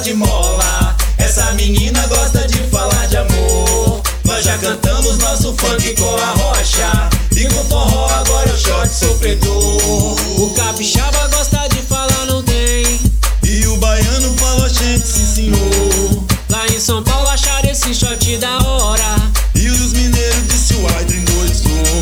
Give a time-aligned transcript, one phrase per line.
[0.00, 0.96] de mola.
[1.18, 4.00] Essa menina gosta de falar de amor.
[4.24, 7.10] Nós já cantamos nosso funk com a rocha.
[7.36, 10.40] E com forró agora é o shot sofredor.
[10.40, 12.98] O capixaba gosta de falar, não tem.
[13.42, 16.24] E o baiano fala gente, sim senhor.
[16.48, 19.16] Lá em São Paulo acharam esse shot da hora.
[19.54, 22.00] E os mineiros disse o Aydrin doidou.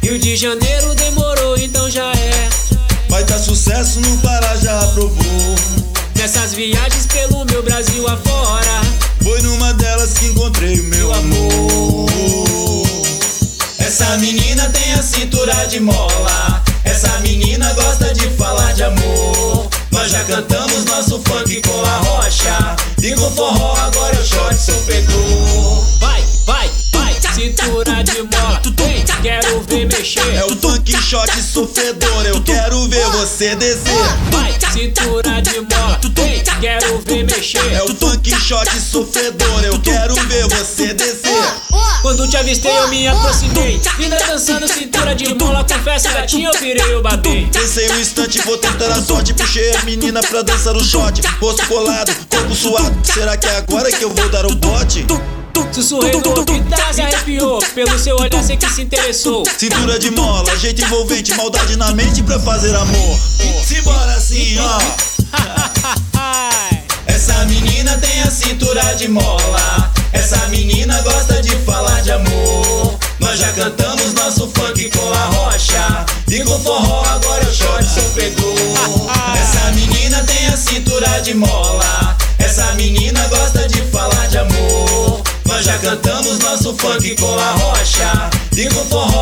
[0.00, 2.48] Rio de Janeiro demorou, então já é.
[3.08, 5.81] Vai tá sucesso no Pará, já aprovou.
[6.22, 8.80] Nessas viagens pelo meu Brasil afora.
[9.24, 12.06] Foi numa delas que encontrei o meu amor.
[13.80, 16.62] Essa menina tem a cintura de mola.
[16.84, 19.68] Essa menina gosta de falar de amor.
[19.90, 22.76] Nós já cantamos nosso funk com a rocha.
[23.02, 25.84] E com forró agora é o shot sofredor.
[25.98, 28.41] Vai, vai, vai, cintura de mola.
[29.72, 30.34] Vem, mexer.
[30.34, 32.26] É o funk shot sofredor.
[32.26, 34.04] Eu quero ver você descer.
[34.30, 35.98] Vai, cintura de mola.
[36.14, 37.72] Vem, quero ver mexer.
[37.72, 39.64] É o funk shot sofredor.
[39.64, 41.54] Eu quero ver você descer.
[42.02, 46.96] Quando te avistei eu me aproximei Ainda dançando cintura de mola Confesso gatinho eu virei
[46.96, 50.82] o babei Pensei um instante, vou tentar a sorte Puxei a menina pra dançar o
[50.82, 55.06] shot Rosto colado, corpo suado Será que é agora que eu vou dar o bote?
[55.72, 60.82] Sussurrei no ouvido, se Pelo seu olhar sei que se interessou Cintura de mola, jeito
[60.82, 63.18] envolvente Maldade na mente pra fazer amor.
[63.64, 64.78] Simbora assim, ó.
[67.06, 69.92] Essa menina tem a cintura de mola.
[70.12, 72.98] Essa menina gosta de falar de amor.
[73.18, 76.06] Nós já cantamos nosso funk com a rocha.
[76.28, 78.54] E com forró agora é o shot sofredor.
[79.40, 81.81] Essa menina tem a cintura de mola
[86.82, 88.30] funk com a rocha.
[88.56, 89.21] E com forró